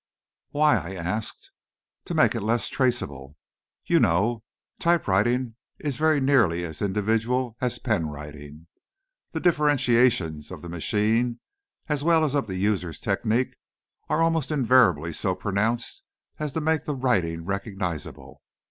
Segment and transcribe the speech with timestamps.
[0.49, 1.51] "Why?" I asked.
[2.05, 3.37] "To make it less traceable.
[3.85, 4.41] You know,
[4.79, 8.65] typewriting is very nearly as individual as pen writing.
[9.33, 11.39] The differentiations of the machine
[11.87, 13.55] as well as of the user's technique,
[14.09, 16.01] are almost invariably so pronounced
[16.39, 18.41] as to make the writing recognizable.